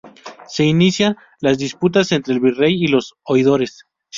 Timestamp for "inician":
0.63-1.15